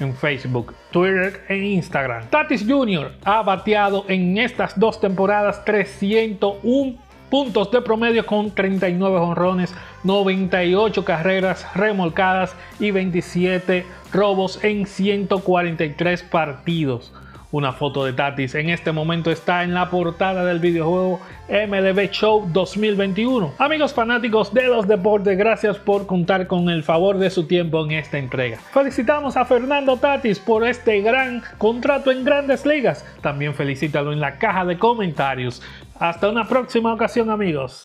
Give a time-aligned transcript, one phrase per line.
[0.00, 2.28] en Facebook, Twitter e Instagram.
[2.30, 3.12] Tatis Jr.
[3.24, 3.42] ha
[4.06, 6.94] en estas dos temporadas 301
[7.28, 9.74] puntos de promedio con 39 honrones,
[10.04, 17.12] 98 carreras remolcadas y 27 robos en 143 partidos.
[17.54, 22.48] Una foto de Tatis en este momento está en la portada del videojuego MLB Show
[22.52, 23.54] 2021.
[23.58, 27.92] Amigos fanáticos de los deportes, gracias por contar con el favor de su tiempo en
[27.92, 28.58] esta entrega.
[28.72, 33.06] Felicitamos a Fernando Tatis por este gran contrato en grandes ligas.
[33.20, 35.62] También felicítalo en la caja de comentarios.
[36.00, 37.84] Hasta una próxima ocasión amigos.